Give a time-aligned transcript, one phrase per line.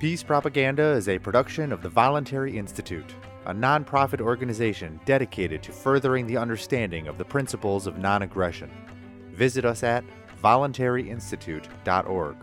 [0.00, 3.14] Peace Propaganda is a production of the Voluntary Institute,
[3.44, 8.70] a nonprofit organization dedicated to furthering the understanding of the principles of non aggression.
[9.32, 10.02] Visit us at
[10.42, 12.36] voluntaryinstitute.org.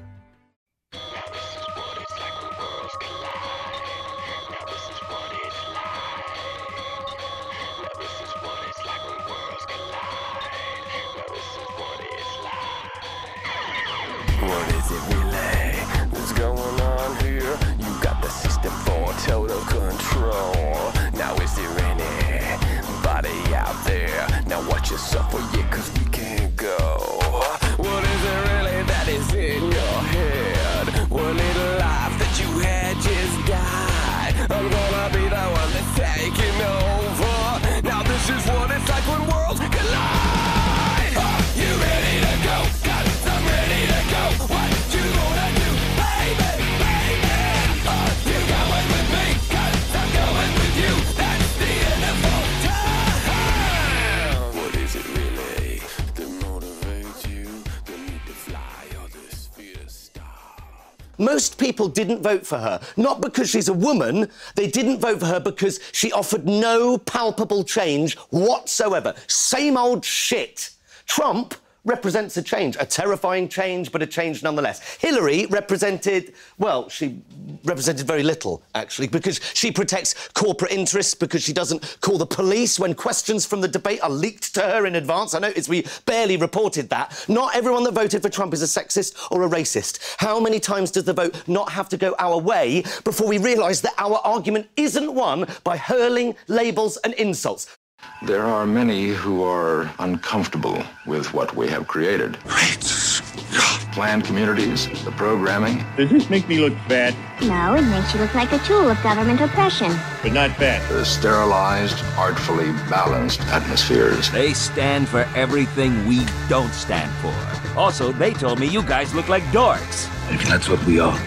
[61.38, 64.28] Most people didn't vote for her, not because she's a woman.
[64.56, 69.14] They didn't vote for her because she offered no palpable change whatsoever.
[69.28, 70.72] Same old shit.
[71.06, 71.54] Trump
[71.88, 74.98] represents a change, a terrifying change, but a change nonetheless.
[74.98, 77.22] Hillary represented, well, she
[77.64, 82.78] represented very little, actually, because she protects corporate interests, because she doesn't call the police
[82.78, 85.34] when questions from the debate are leaked to her in advance.
[85.34, 87.26] I noticed we barely reported that.
[87.28, 90.16] Not everyone that voted for Trump is a sexist or a racist.
[90.18, 93.82] How many times does the vote not have to go our way before we realise
[93.82, 97.78] that our argument isn't won by hurling labels and insults?
[98.24, 102.40] There are many who are uncomfortable with what we have created.
[102.46, 103.94] Great Scott.
[103.94, 107.14] Planned communities, the programming, Does this make me look fat?
[107.44, 109.92] No, it makes you look like a tool of government oppression.
[110.24, 110.88] But not fat.
[110.90, 114.32] the sterilized, artfully balanced atmospheres.
[114.32, 117.80] They stand for everything we don't stand for.
[117.80, 120.08] Also, they told me you guys look like dorks.
[120.34, 121.20] If that's what we are,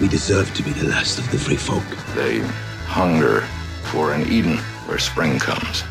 [0.00, 1.84] we deserve to be the last of the free folk.
[2.14, 2.40] They
[2.86, 3.42] hunger
[3.84, 5.82] for an Eden where spring comes.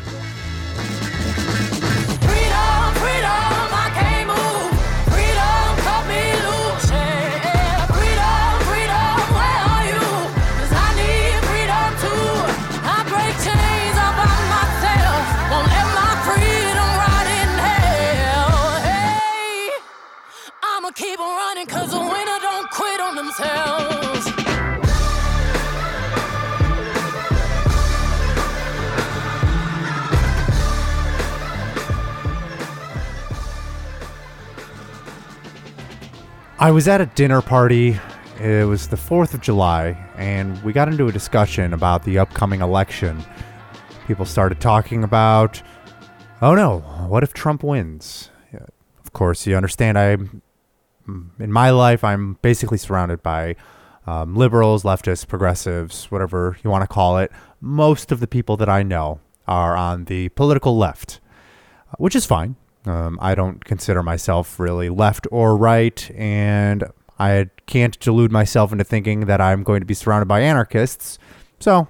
[2.26, 4.70] Freedom, freedom, I can't move.
[5.12, 6.90] Freedom, cut me loose.
[7.96, 10.06] Freedom, freedom, where are you?
[10.56, 12.28] 'Cause I need freedom too.
[12.94, 15.22] I break chains all by myself.
[15.50, 18.54] Won't let my freedom rot in hell.
[18.88, 19.74] Hey,
[20.70, 24.43] I'ma keep on running 'cause the winner don't quit on themselves.
[36.64, 38.00] I was at a dinner party.
[38.40, 42.62] It was the 4th of July, and we got into a discussion about the upcoming
[42.62, 43.22] election.
[44.06, 45.62] People started talking about,
[46.40, 48.30] oh no, what if Trump wins?
[48.54, 50.40] Of course, you understand, I'm
[51.38, 53.56] in my life, I'm basically surrounded by
[54.06, 57.30] um, liberals, leftists, progressives, whatever you want to call it.
[57.60, 61.20] Most of the people that I know are on the political left
[61.98, 62.56] which is fine.
[62.86, 66.84] Um, I don't consider myself really left or right, and
[67.18, 71.18] I can't delude myself into thinking that I'm going to be surrounded by anarchists.
[71.60, 71.88] So,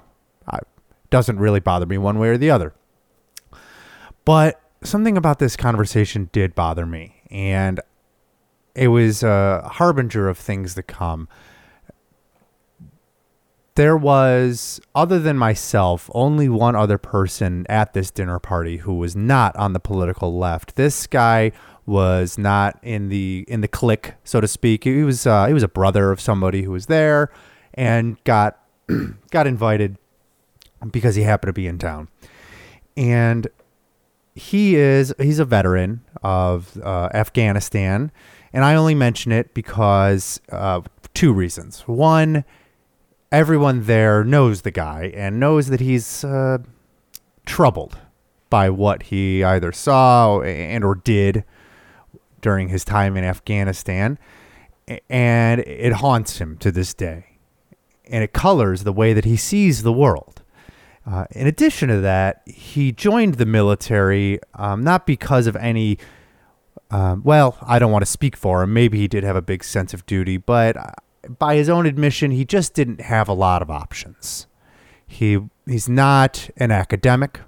[0.52, 0.66] it
[1.10, 2.74] doesn't really bother me one way or the other.
[4.24, 7.80] But something about this conversation did bother me, and
[8.74, 11.28] it was a harbinger of things to come
[13.76, 19.16] there was, other than myself, only one other person at this dinner party who was
[19.16, 20.76] not on the political left.
[20.76, 21.50] This guy
[21.86, 24.84] was not in the in the clique, so to speak.
[24.84, 27.30] He was uh, he was a brother of somebody who was there
[27.74, 28.58] and got
[29.30, 29.98] got invited
[30.90, 32.08] because he happened to be in town.
[32.96, 33.48] And
[34.34, 38.12] he is he's a veteran of uh, Afghanistan,
[38.52, 40.80] and I only mention it because uh,
[41.12, 41.80] two reasons.
[41.82, 42.44] One
[43.34, 46.58] everyone there knows the guy and knows that he's uh,
[47.44, 47.98] troubled
[48.48, 51.44] by what he either saw and or did
[52.40, 54.18] during his time in Afghanistan,
[55.10, 57.24] and it haunts him to this day,
[58.08, 60.42] and it colors the way that he sees the world.
[61.04, 65.98] Uh, in addition to that, he joined the military um, not because of any.
[66.90, 68.72] Um, well, I don't want to speak for him.
[68.72, 70.76] Maybe he did have a big sense of duty, but
[71.28, 74.46] by his own admission, he just didn't have a lot of options.
[75.06, 77.40] He he's not an academic.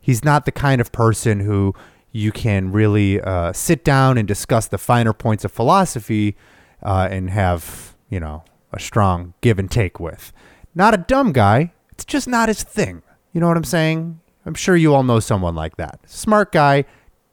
[0.00, 1.74] He's not the kind of person who
[2.12, 6.36] you can really uh, sit down and discuss the finer points of philosophy
[6.82, 10.32] uh, and have you know a strong give and take with.
[10.74, 13.02] Not a dumb guy, it's just not his thing.
[13.32, 14.20] You know what I'm saying?
[14.46, 16.00] I'm sure you all know someone like that.
[16.06, 16.84] Smart guy,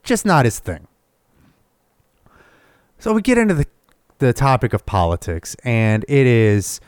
[0.02, 0.86] just not his thing.
[2.98, 3.66] So we get into the
[4.22, 6.80] the topic of politics, and it is.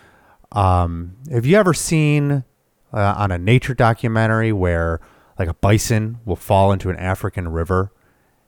[0.52, 2.44] Um, have you ever seen
[2.92, 5.00] uh, on a nature documentary where
[5.36, 7.92] like a bison will fall into an African river,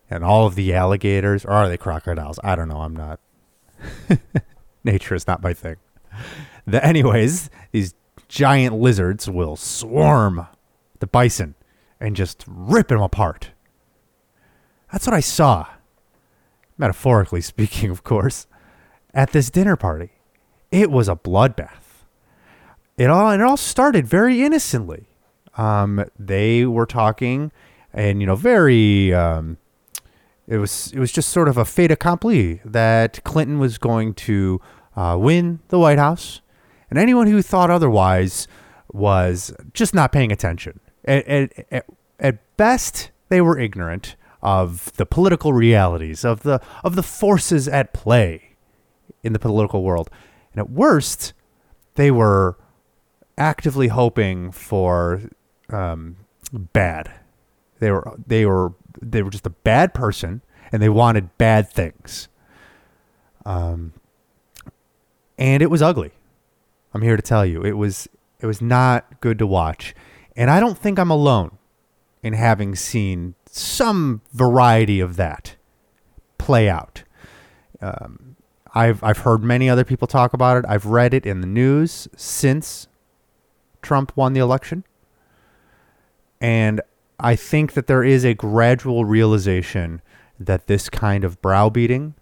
[0.08, 2.38] and all of the alligators, or are they crocodiles?
[2.44, 2.80] I don't know.
[2.80, 3.18] I'm not.
[4.84, 5.76] nature is not my thing.
[6.66, 7.94] The, anyways, these
[8.28, 10.46] giant lizards will swarm
[11.00, 11.56] the bison
[12.00, 13.50] and just rip him apart.
[14.92, 15.66] That's what I saw,
[16.78, 18.46] metaphorically speaking, of course,
[19.16, 20.10] at this dinner party.
[20.70, 22.04] It was a bloodbath.
[22.96, 25.06] It all it all started very innocently.
[25.56, 27.50] Um, they were talking,
[27.92, 29.12] and you know, very.
[29.12, 29.56] Um,
[30.46, 34.60] it was it was just sort of a fait accompli that Clinton was going to
[34.94, 36.40] uh, win the White House,
[36.88, 38.46] and anyone who thought otherwise
[38.92, 40.78] was just not paying attention.
[41.04, 41.26] At,
[41.72, 41.86] at,
[42.20, 47.92] at, best, they were ignorant of the political realities of the of the forces at
[47.92, 48.45] play
[49.26, 50.08] in the political world,
[50.52, 51.32] and at worst,
[51.96, 52.56] they were
[53.36, 55.22] actively hoping for
[55.70, 56.16] um,
[56.52, 57.10] bad.
[57.80, 60.42] They were they were they were just a bad person,
[60.72, 62.28] and they wanted bad things.
[63.44, 63.92] Um,
[65.38, 66.12] and it was ugly.
[66.94, 68.08] I'm here to tell you, it was
[68.40, 69.94] it was not good to watch,
[70.36, 71.58] and I don't think I'm alone
[72.22, 75.56] in having seen some variety of that
[76.38, 77.04] play out.
[77.80, 78.25] Um,
[78.76, 80.64] I've I've heard many other people talk about it.
[80.68, 82.88] I've read it in the news since
[83.80, 84.84] Trump won the election.
[86.42, 86.82] And
[87.18, 90.02] I think that there is a gradual realization
[90.38, 92.16] that this kind of browbeating,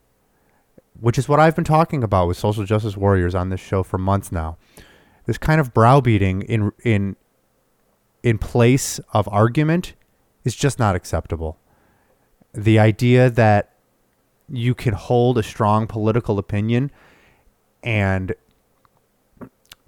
[1.00, 3.98] which is what I've been talking about with social justice warriors on this show for
[3.98, 4.56] months now,
[5.26, 7.16] this kind of browbeating in in
[8.22, 9.94] in place of argument
[10.44, 11.58] is just not acceptable.
[12.52, 13.73] The idea that
[14.49, 16.91] you can hold a strong political opinion
[17.82, 18.35] and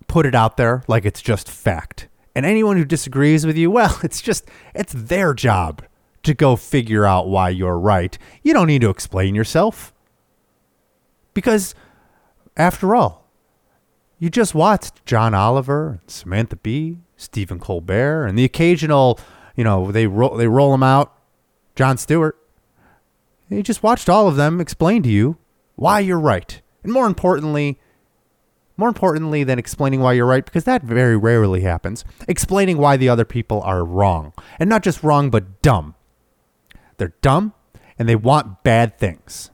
[0.07, 2.09] put it out there like it's just fact.
[2.35, 5.85] And anyone who disagrees with you, well, it's just it's their job
[6.23, 8.19] to go figure out why you're right.
[8.43, 9.93] You don't need to explain yourself.
[11.35, 11.75] Because
[12.57, 13.31] after all,
[14.19, 19.21] you just watched John Oliver, Samantha Bee, Stephen Colbert, and the occasional,
[19.55, 21.17] you know, they roll they roll them out,
[21.75, 22.37] Jon Stewart.
[23.49, 25.39] You just watched all of them explain to you
[25.77, 26.61] why you're right.
[26.83, 27.79] And more importantly,
[28.77, 33.09] more importantly than explaining why you're right, because that very rarely happens, explaining why the
[33.09, 34.33] other people are wrong.
[34.59, 35.95] And not just wrong, but dumb.
[36.97, 37.55] They're dumb
[37.99, 39.51] and they want bad things.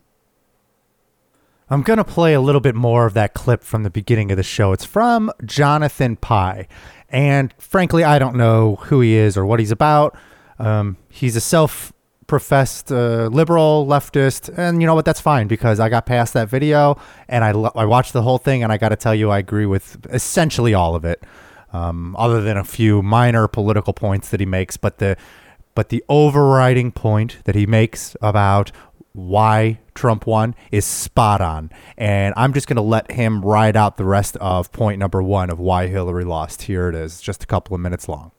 [1.70, 4.36] I'm going to play a little bit more of that clip from the beginning of
[4.36, 4.72] the show.
[4.72, 6.68] It's from Jonathan Pie.
[7.08, 10.16] And frankly, I don't know who he is or what he's about.
[10.58, 11.92] Um, he's a self
[12.26, 16.48] professed uh, liberal leftist and you know what that's fine because i got past that
[16.48, 16.96] video
[17.28, 19.38] and i, lo- I watched the whole thing and i got to tell you i
[19.38, 21.22] agree with essentially all of it
[21.72, 25.16] um, other than a few minor political points that he makes but the
[25.74, 28.72] but the overriding point that he makes about
[29.12, 31.70] why Trump won is spot on.
[31.96, 35.50] And I'm just going to let him ride out the rest of point number one
[35.50, 36.62] of why Hillary lost.
[36.62, 38.32] Here it is, just a couple of minutes long.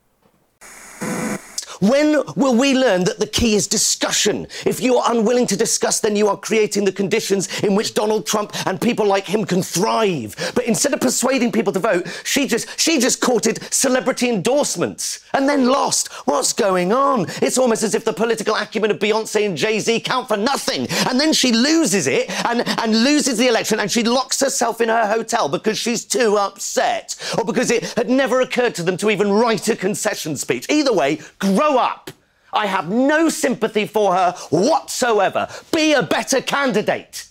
[1.80, 4.48] When will we learn that the key is discussion?
[4.66, 8.26] If you are unwilling to discuss, then you are creating the conditions in which Donald
[8.26, 10.36] Trump and people like him can thrive.
[10.56, 15.48] But instead of persuading people to vote, she just she just courted celebrity endorsements and
[15.48, 16.12] then lost.
[16.26, 17.28] What's going on?
[17.42, 20.88] It's almost as if the political acumen of Beyonce and Jay-Z count for nothing.
[21.08, 24.90] And then she loses it and, and loses the election and she locks herself in
[24.90, 27.16] her hotel because she's too upset.
[27.38, 30.70] Or because it had never occurred to them to even write a concession speech.
[30.70, 31.20] Either way,
[31.64, 32.12] grow up.
[32.52, 35.48] I have no sympathy for her whatsoever.
[35.74, 37.28] Be a better candidate.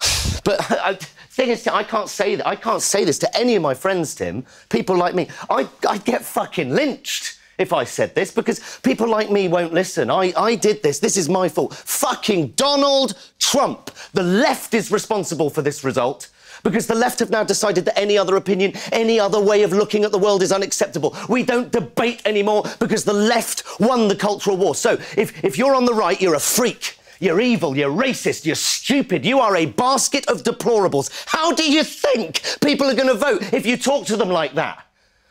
[0.44, 0.94] But uh,
[1.30, 2.46] thing is, I can't say that.
[2.46, 4.46] I can't say this to any of my friends, Tim.
[4.70, 5.28] People like me.
[5.50, 10.10] I I get fucking lynched if I said this because people like me won't listen.
[10.10, 11.00] I I did this.
[11.00, 11.74] This is my fault.
[11.74, 13.90] Fucking Donald Trump.
[14.14, 16.30] The left is responsible for this result.
[16.62, 20.04] Because the left have now decided that any other opinion, any other way of looking
[20.04, 21.16] at the world is unacceptable.
[21.28, 24.74] We don't debate anymore because the left won the cultural war.
[24.74, 26.98] So if, if you're on the right, you're a freak.
[27.20, 31.10] You're evil, you're racist, you're stupid, you are a basket of deplorables.
[31.26, 34.54] How do you think people are going to vote if you talk to them like
[34.54, 34.87] that?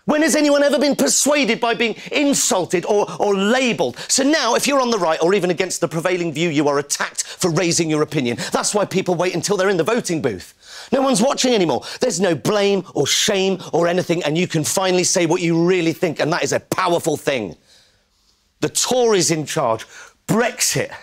[0.08, 3.98] When has anyone ever been persuaded by being insulted or, or labelled?
[4.08, 6.80] So now, if you're on the right or even against the prevailing view, you are
[6.80, 8.38] attacked for raising your opinion.
[8.54, 10.54] That's why people wait until they're in the voting booth.
[10.94, 11.84] No one's watching anymore.
[12.00, 15.92] There's no blame or shame or anything, and you can finally say what you really
[15.92, 17.58] think, and that is a powerful thing.
[18.62, 19.86] The Tories in charge,
[20.26, 20.94] Brexit,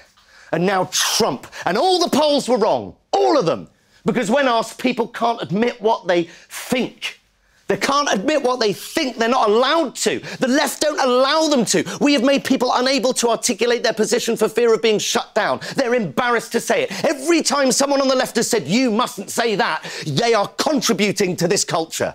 [0.51, 1.47] and now Trump.
[1.67, 2.97] And all the polls were wrong.
[3.13, 3.69] All of them.
[4.07, 7.21] Because when asked, people can't admit what they think.
[7.67, 9.17] They can't admit what they think.
[9.17, 10.21] They're not allowed to.
[10.39, 11.99] The left don't allow them to.
[12.01, 15.61] We have made people unable to articulate their position for fear of being shut down.
[15.75, 17.05] They're embarrassed to say it.
[17.05, 21.37] Every time someone on the left has said, you mustn't say that, they are contributing
[21.37, 22.15] to this culture.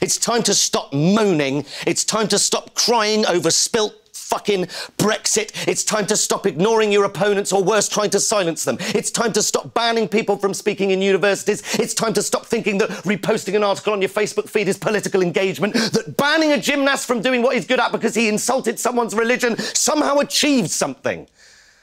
[0.00, 1.66] It's time to stop moaning.
[1.86, 4.64] It's time to stop crying over spilt fucking
[4.98, 5.68] Brexit.
[5.68, 8.78] It's time to stop ignoring your opponents or worse, trying to silence them.
[8.80, 11.62] It's time to stop banning people from speaking in universities.
[11.78, 15.22] It's time to stop thinking that reposting an article on your Facebook feed is political
[15.22, 19.14] engagement, that banning a gymnast from doing what he's good at because he insulted someone's
[19.14, 21.26] religion somehow achieved something.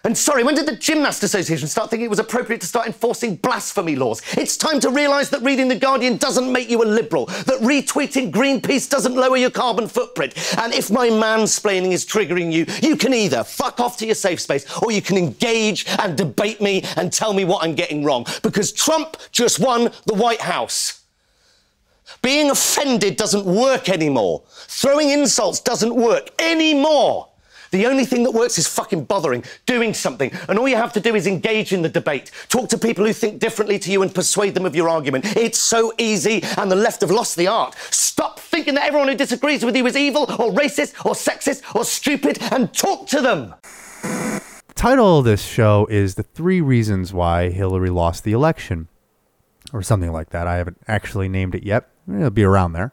[0.04, 3.36] And sorry, when did the Gymnast Association start thinking it was appropriate to start enforcing
[3.36, 4.24] blasphemy laws?
[4.36, 8.32] It's time to realise that reading The Guardian doesn't make you a liberal, that retweeting
[8.32, 10.34] Greenpeace doesn't lower your carbon footprint.
[10.58, 14.42] And if my mansplaining is triggering you, you can either fuck off to your safe
[14.42, 18.26] space or you can engage and debate me and tell me what I'm getting wrong.
[18.42, 21.04] Because Trump just won the White House.
[22.24, 24.42] Being offended doesn't work anymore.
[24.50, 27.31] Throwing insults doesn't work anymore.
[27.72, 30.32] The only thing that works is fucking bothering, doing something.
[30.50, 32.30] And all you have to do is engage in the debate.
[32.50, 35.38] Talk to people who think differently to you and persuade them of your argument.
[35.38, 37.76] It's so easy, and the left have lost the art.
[37.90, 41.86] Stop thinking that everyone who disagrees with you is evil or racist or sexist or
[41.86, 43.56] stupid and talk to them.
[44.02, 48.90] The title of this show is The Three Reasons Why Hillary Lost the Election,
[49.72, 50.46] or something like that.
[50.46, 51.88] I haven't actually named it yet.
[52.10, 52.92] It'll be around there.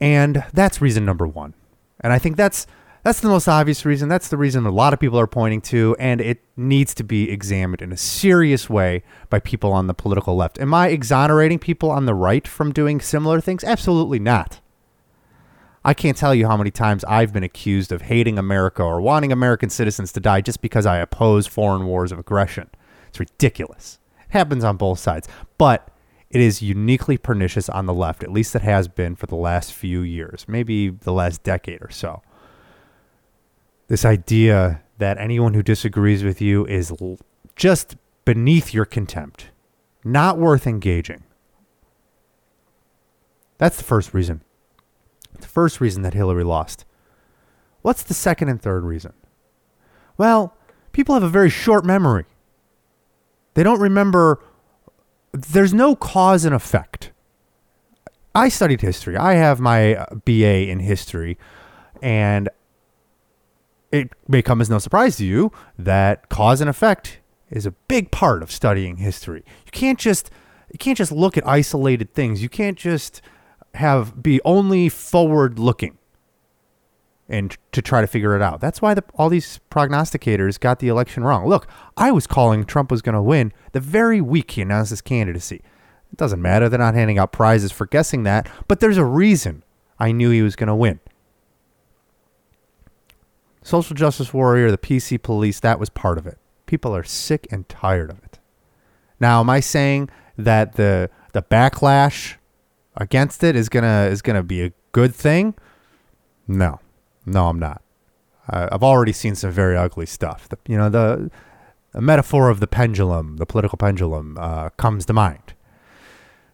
[0.00, 1.54] And that's reason number one.
[2.00, 2.66] And I think that's
[3.02, 4.08] that's the most obvious reason.
[4.08, 7.30] That's the reason a lot of people are pointing to, and it needs to be
[7.30, 10.60] examined in a serious way by people on the political left.
[10.60, 13.64] Am I exonerating people on the right from doing similar things?
[13.64, 14.60] Absolutely not.
[15.82, 19.32] I can't tell you how many times I've been accused of hating America or wanting
[19.32, 22.68] American citizens to die just because I oppose foreign wars of aggression.
[23.08, 23.98] It's ridiculous.
[24.28, 25.26] It happens on both sides.
[25.56, 25.90] But
[26.28, 29.72] it is uniquely pernicious on the left, at least it has been for the last
[29.72, 32.22] few years, maybe the last decade or so
[33.90, 37.18] this idea that anyone who disagrees with you is l-
[37.56, 39.50] just beneath your contempt,
[40.04, 41.24] not worth engaging.
[43.58, 44.42] That's the first reason.
[45.40, 46.84] The first reason that Hillary lost.
[47.82, 49.12] What's the second and third reason?
[50.16, 50.56] Well,
[50.92, 52.26] people have a very short memory.
[53.54, 54.40] They don't remember,
[55.32, 57.10] there's no cause and effect.
[58.36, 59.16] I studied history.
[59.16, 61.36] I have my uh, BA in history,
[62.00, 62.48] and
[63.92, 67.20] it may come as no surprise to you that cause and effect
[67.50, 69.44] is a big part of studying history.
[69.66, 70.30] You can't just
[70.72, 72.42] you can't just look at isolated things.
[72.42, 73.20] You can't just
[73.74, 75.98] have be only forward looking
[77.28, 78.60] and to try to figure it out.
[78.60, 81.46] That's why the, all these prognosticators got the election wrong.
[81.46, 85.00] Look, I was calling Trump was going to win the very week he announced his
[85.00, 85.62] candidacy.
[86.12, 86.68] It doesn't matter.
[86.68, 89.62] They're not handing out prizes for guessing that, but there's a reason
[89.98, 90.98] I knew he was going to win
[93.62, 96.38] social justice warrior, the PC police, that was part of it.
[96.66, 98.38] People are sick and tired of it.
[99.18, 102.36] Now, am I saying that the the backlash
[102.96, 105.54] against it is gonna is gonna be a good thing?
[106.48, 106.80] No,
[107.26, 107.82] no, I'm not.
[108.52, 110.48] I've already seen some very ugly stuff.
[110.48, 111.30] The, you know, the,
[111.92, 115.54] the metaphor of the pendulum, the political pendulum, uh, comes to mind.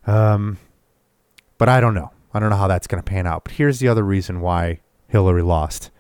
[0.07, 0.59] Um,
[1.59, 2.13] but I don't know.
[2.35, 3.45] I don't know how that's going to pan out.
[3.45, 5.91] But here's the other reason why Hillary lost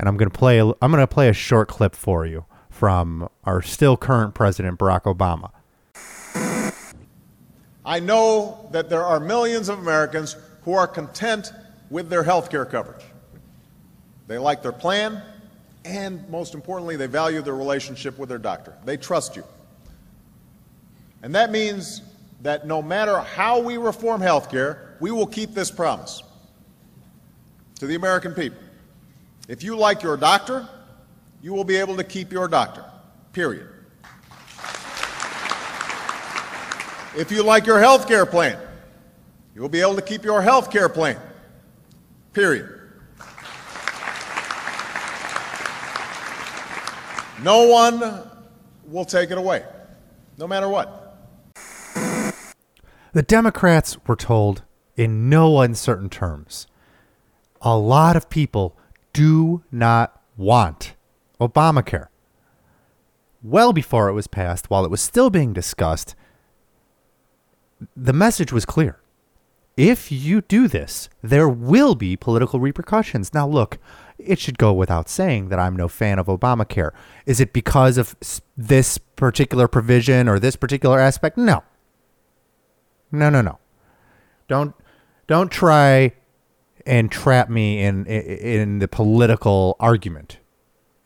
[0.00, 0.58] and I'm going to play.
[0.60, 5.50] I'm to play a short clip for you from our still current president Barack Obama.
[7.84, 11.52] I know that there are millions of Americans who are content
[11.90, 13.04] with their health care coverage.
[14.26, 15.22] They like their plan,
[15.84, 18.74] and most importantly, they value their relationship with their doctor.
[18.86, 19.44] They trust you.
[21.22, 22.00] And that means
[22.40, 26.22] that no matter how we reform health care, we will keep this promise
[27.74, 28.62] to the American people.
[29.50, 30.68] If you like your doctor,
[31.42, 32.84] you will be able to keep your doctor,
[33.32, 33.66] period.
[37.18, 38.56] If you like your health care plan,
[39.52, 41.18] you will be able to keep your health care plan,
[42.32, 42.70] period.
[47.42, 48.30] No one
[48.86, 49.64] will take it away,
[50.38, 51.26] no matter what.
[53.12, 54.62] The Democrats were told
[54.94, 56.68] in no uncertain terms.
[57.60, 58.76] A lot of people
[59.12, 60.94] do not want
[61.40, 62.06] Obamacare.
[63.42, 66.14] Well before it was passed, while it was still being discussed,
[67.96, 69.00] the message was clear.
[69.76, 73.32] If you do this, there will be political repercussions.
[73.32, 73.78] Now, look,
[74.18, 76.90] it should go without saying that I'm no fan of Obamacare.
[77.24, 78.14] Is it because of
[78.56, 81.38] this particular provision or this particular aspect?
[81.38, 81.62] No.
[83.10, 83.58] No, no, no.
[84.48, 84.74] Don't
[85.26, 86.12] don't try
[86.86, 90.38] and trap me in in, the political argument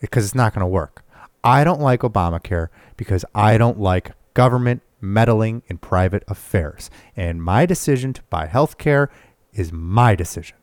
[0.00, 1.04] because it's not going to work.
[1.42, 6.90] I don't like Obamacare because I don't like government meddling in private affairs.
[7.16, 9.10] And my decision to buy health care
[9.52, 10.56] is my decision,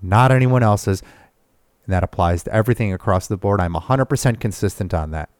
[0.00, 1.02] not anyone else's.
[1.84, 3.60] And that applies to everything across the board.
[3.60, 5.30] I'm 100% consistent on that.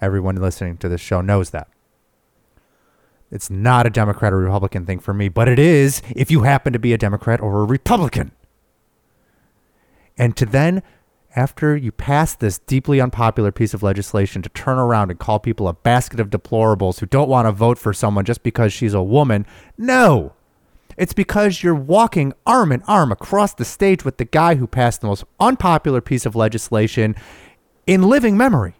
[0.00, 1.68] Everyone listening to this show knows that.
[3.30, 6.72] It's not a Democrat or Republican thing for me, but it is if you happen
[6.72, 8.32] to be a Democrat or a Republican.
[10.18, 10.82] And to then,
[11.36, 15.68] after you pass this deeply unpopular piece of legislation, to turn around and call people
[15.68, 19.02] a basket of deplorables who don't want to vote for someone just because she's a
[19.02, 19.46] woman,
[19.78, 20.34] no.
[20.96, 25.00] It's because you're walking arm in arm across the stage with the guy who passed
[25.00, 27.14] the most unpopular piece of legislation
[27.86, 28.74] in living memory.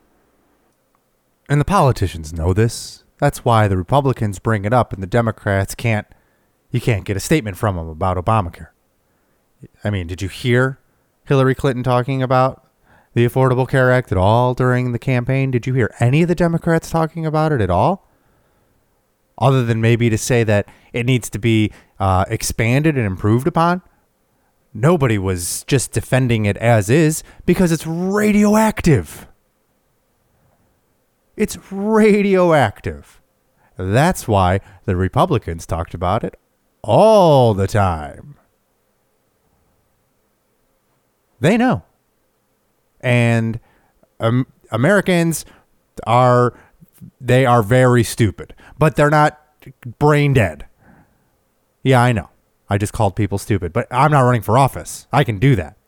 [1.49, 3.05] And the politicians know this.
[3.21, 6.07] That's why the Republicans bring it up and the Democrats can't
[6.71, 8.69] you can't get a statement from them about Obamacare.
[9.85, 10.79] I mean, did you hear
[11.25, 12.67] Hillary Clinton talking about
[13.15, 15.51] the Affordable Care Act at all during the campaign?
[15.51, 18.09] Did you hear any of the Democrats talking about it at all?
[19.37, 23.83] Other than maybe to say that it needs to be uh, expanded and improved upon?
[24.73, 29.27] Nobody was just defending it as is because it's radioactive.
[31.41, 33.19] It's radioactive.
[33.79, 36.39] That's why the Republicans talked about it
[36.83, 38.37] all the time.
[41.41, 41.83] They know.
[43.01, 43.59] And
[44.21, 45.47] um, Americans
[46.07, 46.53] are
[47.19, 49.41] they are very stupid, but they're not
[49.99, 50.67] brain dead.
[51.83, 52.29] Yeah, I know.
[52.69, 55.07] I just called people stupid, but I'm not running for office.
[55.11, 55.79] I can do that.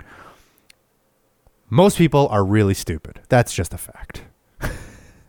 [1.69, 3.21] Most people are really stupid.
[3.29, 4.23] That's just a fact.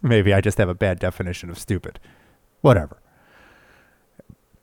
[0.04, 2.00] Maybe I just have a bad definition of stupid.
[2.62, 3.02] Whatever.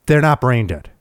[0.05, 0.91] They're not brain dead.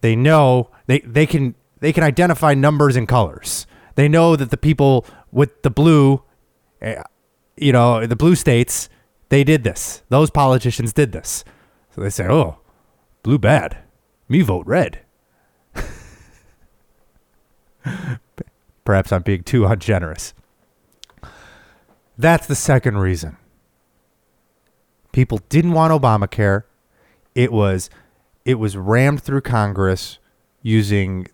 [0.00, 3.66] They know they, they can they can identify numbers and colors.
[3.94, 6.22] They know that the people with the blue
[6.80, 7.02] eh,
[7.56, 8.88] you know, the blue states,
[9.28, 10.02] they did this.
[10.08, 11.44] Those politicians did this.
[11.94, 12.58] So they say, "Oh,
[13.22, 13.78] blue bad.
[14.28, 15.00] Me vote red."
[18.84, 20.34] Perhaps I'm being too ungenerous.
[22.16, 23.36] That's the second reason.
[25.14, 26.64] People didn't want Obamacare.
[27.36, 27.88] It was
[28.44, 30.18] it was rammed through Congress
[30.60, 31.28] using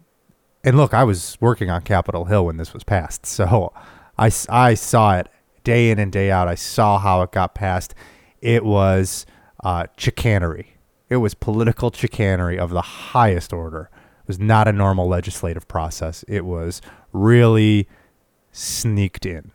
[0.63, 3.25] and look, I was working on Capitol Hill when this was passed.
[3.27, 3.73] So
[4.19, 5.29] I, I saw it
[5.65, 6.47] day in and day out.
[6.47, 7.95] I saw how it got passed.
[8.43, 9.25] It was
[9.65, 10.77] uh, chicanery.
[11.09, 13.89] It was political chicanery of the highest order.
[14.25, 16.23] It was not a normal legislative process.
[16.29, 16.83] It was
[17.15, 17.89] really
[18.53, 19.53] sneaked in.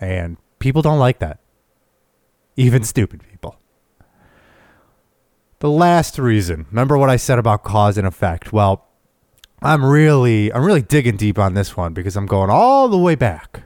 [0.00, 1.40] And people don't like that.
[2.56, 3.56] Even stupid people.
[5.60, 8.52] The last reason, remember what I said about cause and effect?
[8.52, 8.88] Well,
[9.62, 13.14] I'm really I'm really digging deep on this one because I'm going all the way
[13.14, 13.62] back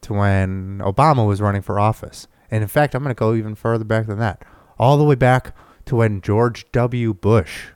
[0.00, 2.26] to when Obama was running for office.
[2.50, 4.44] And in fact, I'm going to go even further back than that.
[4.78, 5.54] All the way back
[5.86, 7.12] to when George W.
[7.12, 7.66] Bush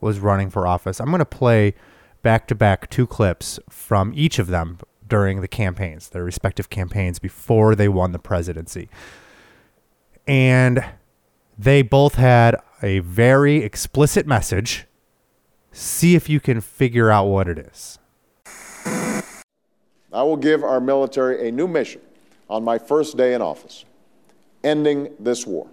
[0.00, 1.00] was running for office.
[1.00, 1.74] I'm going to play
[2.22, 7.18] back to back two clips from each of them during the campaigns, their respective campaigns
[7.18, 8.88] before they won the presidency.
[10.26, 10.84] And
[11.58, 14.86] they both had a very explicit message.
[15.72, 17.98] See if you can figure out what it is.
[20.12, 22.00] I will give our military a new mission
[22.48, 23.84] on my first day in office
[24.62, 25.68] ending this war.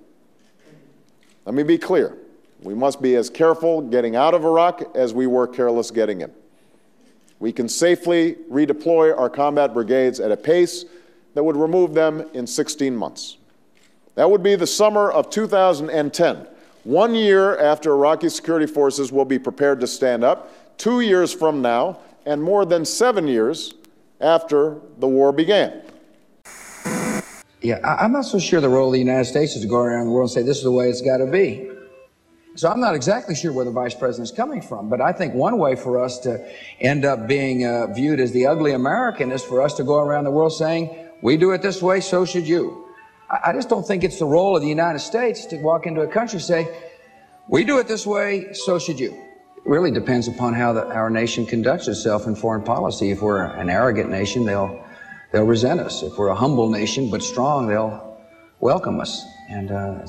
[1.45, 2.17] Let me be clear.
[2.61, 6.31] We must be as careful getting out of Iraq as we were careless getting in.
[7.39, 10.85] We can safely redeploy our combat brigades at a pace
[11.33, 13.37] that would remove them in 16 months.
[14.15, 16.47] That would be the summer of 2010,
[16.83, 21.61] one year after Iraqi security forces will be prepared to stand up, two years from
[21.61, 23.73] now, and more than seven years
[24.19, 25.81] after the war began.
[27.61, 30.07] Yeah, I'm not so sure the role of the United States is to go around
[30.07, 31.69] the world and say this is the way it's got to be.
[32.55, 35.33] So I'm not exactly sure where the vice president is coming from, but I think
[35.33, 36.45] one way for us to
[36.81, 40.25] end up being uh, viewed as the ugly American is for us to go around
[40.25, 42.90] the world saying, we do it this way, so should you.
[43.31, 46.07] I, just don't think it's the role of the United States to walk into a
[46.07, 46.67] country and say,
[47.47, 49.11] We do it this way, so should you.
[49.11, 53.11] It really depends upon how the, our nation conducts itself in foreign policy.
[53.11, 54.83] If we're an arrogant nation, they'll
[55.31, 56.03] they'll resent us.
[56.03, 58.17] If we're a humble nation but strong, they'll
[58.59, 59.23] welcome us.
[59.49, 60.05] And uh,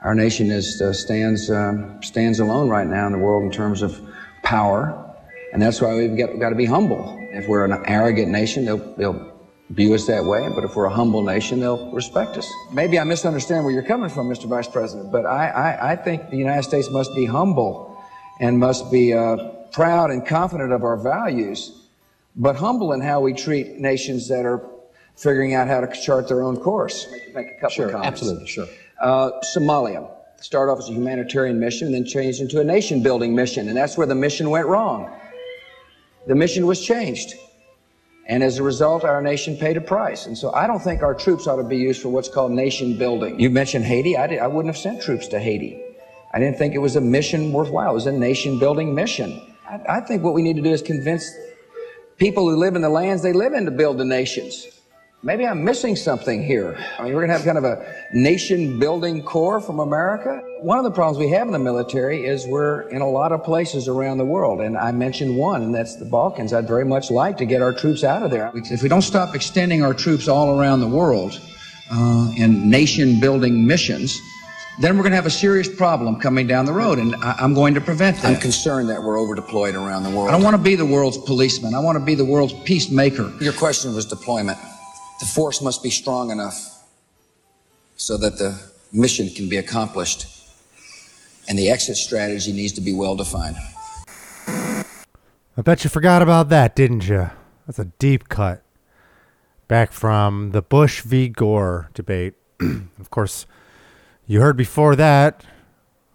[0.00, 3.82] our nation is uh, stands um, stands alone right now in the world in terms
[3.82, 4.00] of
[4.42, 5.14] power,
[5.52, 7.18] and that's why we've got, got to be humble.
[7.32, 9.35] If we're an arrogant nation, they'll they'll
[9.70, 10.48] view us that way.
[10.54, 12.50] But if we're a humble nation, they'll respect us.
[12.72, 14.46] Maybe I misunderstand where you're coming from, Mr.
[14.48, 18.00] Vice President, but I, I, I think the United States must be humble
[18.40, 19.36] and must be uh,
[19.72, 21.72] proud and confident of our values,
[22.36, 24.62] but humble in how we treat nations that are
[25.16, 27.06] figuring out how to chart their own course.
[27.34, 28.20] Make a couple Sure, of comments.
[28.20, 28.66] absolutely, sure.
[29.00, 33.34] Uh, Somalia started off as a humanitarian mission and then changed into a nation building
[33.34, 35.10] mission, and that's where the mission went wrong.
[36.26, 37.34] The mission was changed.
[38.28, 40.26] And as a result, our nation paid a price.
[40.26, 42.98] And so I don't think our troops ought to be used for what's called nation
[42.98, 43.38] building.
[43.38, 44.16] You mentioned Haiti.
[44.16, 45.80] I, did, I wouldn't have sent troops to Haiti.
[46.34, 47.92] I didn't think it was a mission worthwhile.
[47.92, 49.40] It was a nation building mission.
[49.68, 51.30] I, I think what we need to do is convince
[52.16, 54.66] people who live in the lands they live in to build the nations.
[55.26, 56.78] Maybe I'm missing something here.
[57.00, 60.40] I mean, we're going to have kind of a nation building corps from America.
[60.60, 63.42] One of the problems we have in the military is we're in a lot of
[63.42, 64.60] places around the world.
[64.60, 66.52] And I mentioned one, and that's the Balkans.
[66.52, 68.52] I'd very much like to get our troops out of there.
[68.54, 71.40] If we don't stop extending our troops all around the world
[71.90, 74.16] uh, in nation building missions,
[74.80, 77.52] then we're going to have a serious problem coming down the road, and I- I'm
[77.52, 78.26] going to prevent that.
[78.36, 80.28] I'm concerned that we're over deployed around the world.
[80.28, 81.74] I don't want to be the world's policeman.
[81.74, 83.32] I want to be the world's peacemaker.
[83.40, 84.56] Your question was deployment.
[85.20, 86.84] The force must be strong enough
[87.96, 88.60] so that the
[88.92, 90.26] mission can be accomplished,
[91.48, 93.56] and the exit strategy needs to be well defined.
[94.48, 97.30] I bet you forgot about that, didn't you?
[97.66, 98.62] That's a deep cut.
[99.68, 101.28] Back from the Bush v.
[101.28, 102.34] Gore debate.
[102.60, 103.46] of course,
[104.26, 105.44] you heard before that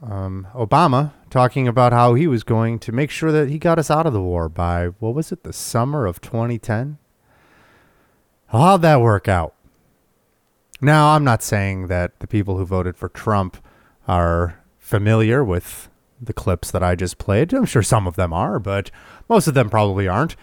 [0.02, 3.90] um, Obama talking about how he was going to make sure that he got us
[3.90, 6.98] out of the war by, what was it, the summer of 2010?
[8.52, 9.56] How'd that work out?
[10.82, 13.56] Now, I'm not saying that the people who voted for Trump
[14.10, 15.88] are familiar with
[16.20, 17.54] the clips that I just played.
[17.54, 18.92] I'm sure some of them are, but
[19.30, 20.36] most of them probably aren't.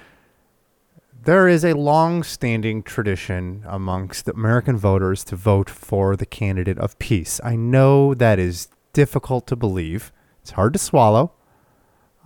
[1.25, 6.99] There is a long standing tradition amongst American voters to vote for the candidate of
[6.99, 7.42] peace.
[7.44, 11.33] I know that is difficult to believe, it's hard to swallow.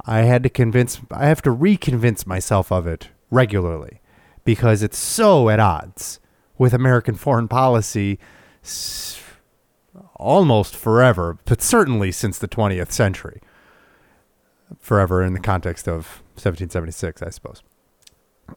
[0.07, 4.02] I had to convince, I have to reconvince myself of it regularly
[4.45, 6.21] because it's so at odds
[6.59, 8.19] with American foreign policy
[10.17, 13.41] almost forever, but certainly since the 20th century.
[14.79, 17.63] Forever in the context of 1776, I suppose.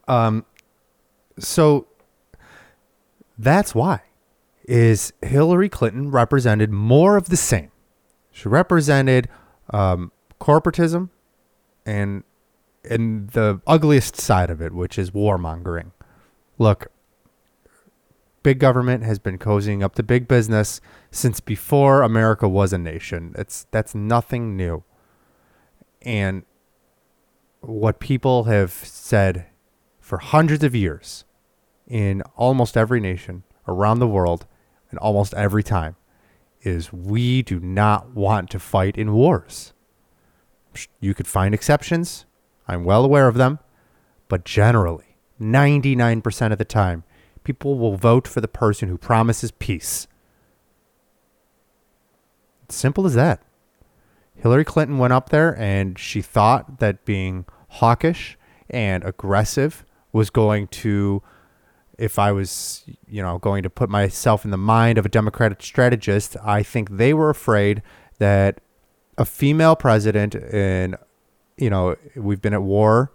[0.08, 0.46] Um,
[1.38, 1.86] so
[3.36, 4.02] that's why
[4.64, 7.70] is Hillary Clinton represented more of the same.
[8.32, 9.28] She represented
[9.70, 11.10] um, corporatism
[11.84, 12.24] and
[12.90, 15.92] and the ugliest side of it, which is warmongering.
[16.58, 16.88] Look,
[18.42, 23.34] big government has been cozying up to big business since before America was a nation.
[23.36, 24.84] It's that's nothing new.
[26.02, 26.44] And
[27.60, 29.46] what people have said
[30.00, 31.24] for hundreds of years
[31.86, 34.46] in almost every nation around the world
[34.90, 35.96] and almost every time
[36.62, 39.72] is we do not want to fight in wars.
[41.00, 42.26] You could find exceptions.
[42.68, 43.58] I'm well aware of them.
[44.28, 47.04] But generally, 99% of the time,
[47.44, 50.08] people will vote for the person who promises peace.
[52.68, 53.42] Simple as that.
[54.34, 58.36] Hillary Clinton went up there and she thought that being hawkish
[58.68, 61.22] and aggressive was going to
[61.98, 65.62] if I was, you know, going to put myself in the mind of a Democratic
[65.62, 67.82] strategist, I think they were afraid
[68.18, 68.60] that
[69.16, 70.96] a female president and
[71.56, 73.12] you know, we've been at war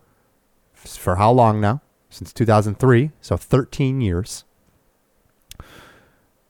[0.73, 1.81] for how long now?
[2.09, 4.43] Since 2003, so 13 years.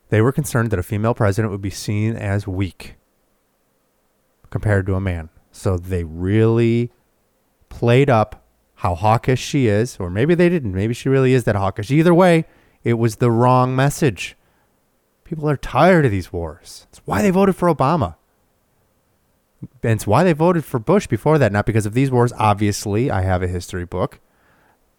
[0.09, 2.95] They were concerned that a female president would be seen as weak
[4.49, 5.29] compared to a man.
[5.51, 6.91] So they really
[7.69, 8.43] played up
[8.75, 10.73] how hawkish she is, or maybe they didn't.
[10.73, 11.91] Maybe she really is that hawkish.
[11.91, 12.45] Either way,
[12.83, 14.35] it was the wrong message.
[15.23, 16.87] People are tired of these wars.
[16.89, 18.15] It's why they voted for Obama.
[19.83, 22.33] And it's why they voted for Bush before that, not because of these wars.
[22.37, 24.19] Obviously, I have a history book.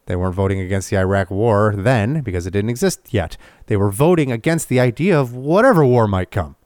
[0.06, 3.36] They weren't voting against the Iraq war then because it didn't exist yet.
[3.66, 6.56] They were voting against the idea of whatever war might come.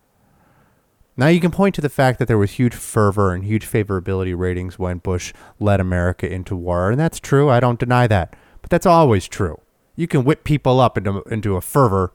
[1.19, 4.37] Now you can point to the fact that there was huge fervor and huge favorability
[4.37, 7.49] ratings when Bush led America into war, and that's true.
[7.49, 9.61] I don't deny that, but that's always true.
[9.95, 12.13] You can whip people up into into a fervor,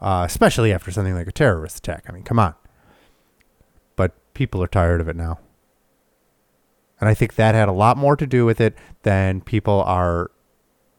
[0.00, 2.04] uh, especially after something like a terrorist attack.
[2.08, 2.54] I mean, come on.
[4.34, 5.38] People are tired of it now.
[7.00, 10.30] And I think that had a lot more to do with it than people are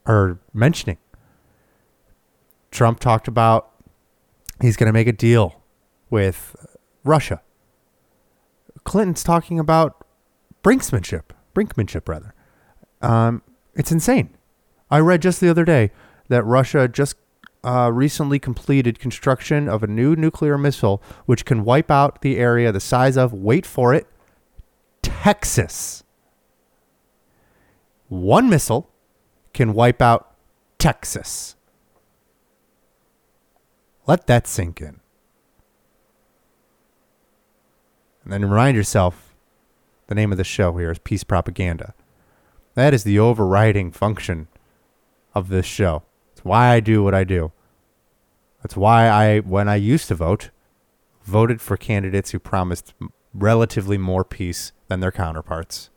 [0.05, 0.97] are mentioning.
[2.71, 3.71] Trump talked about
[4.61, 5.61] he's going to make a deal
[6.09, 6.55] with
[7.03, 7.41] Russia.
[8.83, 10.05] Clinton's talking about
[10.63, 12.33] brinksmanship, brinkmanship rather.
[13.01, 13.41] Um,
[13.75, 14.35] it's insane.
[14.91, 15.91] I read just the other day
[16.27, 17.15] that Russia just
[17.63, 22.71] uh, recently completed construction of a new nuclear missile which can wipe out the area
[22.71, 24.07] the size of, wait for it,
[25.01, 26.03] Texas.
[28.09, 28.89] One missile
[29.53, 30.35] can wipe out
[30.77, 31.55] Texas.
[34.05, 34.99] Let that sink in.
[38.23, 39.33] And then remind yourself
[40.07, 41.93] the name of the show here is Peace Propaganda.
[42.75, 44.47] That is the overriding function
[45.33, 46.03] of this show.
[46.43, 47.51] Why I do what I do.
[48.61, 50.49] That's why I, when I used to vote,
[51.23, 52.93] voted for candidates who promised
[53.33, 55.89] relatively more peace than their counterparts.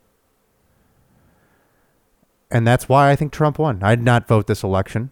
[2.50, 3.82] And that's why I think Trump won.
[3.82, 5.11] I did not vote this election.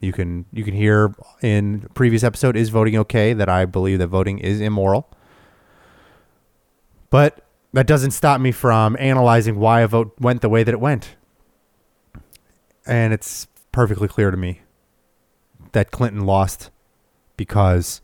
[0.00, 4.08] You can you can hear in previous episode is voting okay that I believe that
[4.08, 5.08] voting is immoral.
[7.10, 10.80] But that doesn't stop me from analyzing why a vote went the way that it
[10.80, 11.16] went.
[12.86, 14.60] And it's perfectly clear to me
[15.72, 16.70] that Clinton lost
[17.36, 18.00] because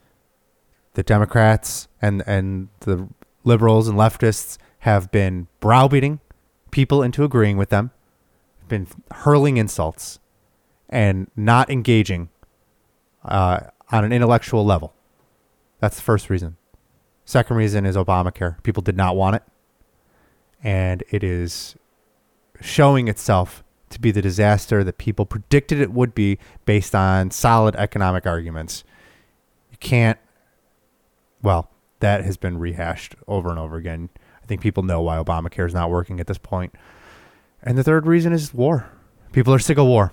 [0.94, 3.08] the Democrats and and the
[3.44, 6.18] liberals and leftists have been browbeating
[6.72, 7.92] people into agreeing with them,
[8.66, 10.18] been hurling insults,
[10.88, 12.30] and not engaging
[13.24, 13.60] uh,
[13.92, 14.92] on an intellectual level.
[15.78, 16.56] That's the first reason.
[17.24, 18.60] Second reason is Obamacare.
[18.64, 19.42] People did not want it,
[20.64, 21.76] and it is
[22.60, 27.76] showing itself to be the disaster that people predicted it would be based on solid
[27.76, 28.84] economic arguments.
[29.70, 30.18] You can't,
[31.42, 34.08] well, that has been rehashed over and over again.
[34.42, 36.74] I think people know why Obamacare is not working at this point.
[37.62, 38.88] And the third reason is war.
[39.32, 40.12] People are sick of war.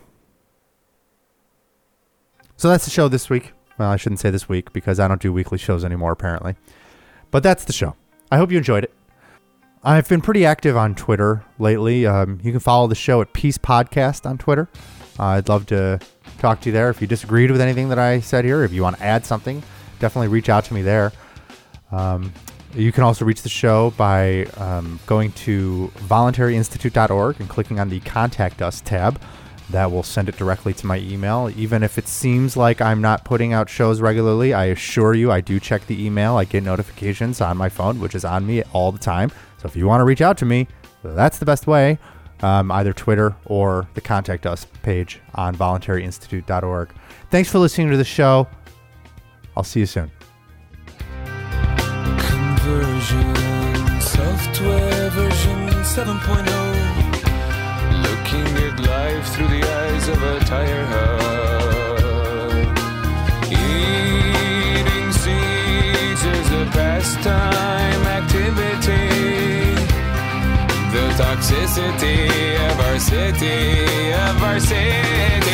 [2.58, 3.54] So that's the show this week.
[3.78, 6.56] Well, I shouldn't say this week because I don't do weekly shows anymore, apparently.
[7.30, 7.96] But that's the show.
[8.32, 8.94] I hope you enjoyed it.
[9.88, 12.06] I've been pretty active on Twitter lately.
[12.06, 14.68] Um, you can follow the show at Peace Podcast on Twitter.
[15.18, 16.02] Uh, I'd love to
[16.40, 16.90] talk to you there.
[16.90, 19.64] If you disagreed with anything that I said here, if you want to add something,
[20.00, 21.14] definitely reach out to me there.
[21.94, 22.34] Um,
[22.76, 28.02] you can also reach the show by um, going to voluntaryinstitute.org and clicking on the
[28.02, 29.22] Contact Us tab.
[29.70, 31.50] That will send it directly to my email.
[31.56, 35.40] Even if it seems like I'm not putting out shows regularly, I assure you I
[35.40, 36.36] do check the email.
[36.36, 39.32] I get notifications on my phone, which is on me all the time.
[39.68, 40.68] If you want to reach out to me,
[41.04, 42.00] that's the best way.
[42.42, 46.90] Um, either Twitter or the Contact Us page on voluntaryinstitute.org.
[47.32, 48.48] Thanks for listening to the show.
[49.56, 50.12] I'll see you soon.
[52.20, 53.36] Conversion
[54.02, 57.18] software version 7.0.
[58.04, 61.07] Looking at life through the eyes of a tire hub.
[71.48, 75.47] Toxicity of our city, of our city.